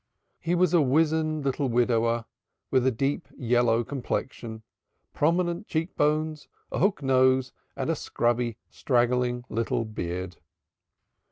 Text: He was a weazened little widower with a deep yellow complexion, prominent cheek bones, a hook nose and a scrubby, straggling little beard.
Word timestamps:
He 0.39 0.55
was 0.55 0.73
a 0.73 0.81
weazened 0.81 1.45
little 1.45 1.69
widower 1.69 2.25
with 2.71 2.87
a 2.87 2.91
deep 2.91 3.27
yellow 3.37 3.83
complexion, 3.83 4.63
prominent 5.13 5.67
cheek 5.67 5.95
bones, 5.95 6.47
a 6.71 6.79
hook 6.79 7.03
nose 7.03 7.51
and 7.75 7.87
a 7.87 7.95
scrubby, 7.95 8.57
straggling 8.71 9.45
little 9.47 9.85
beard. 9.85 10.37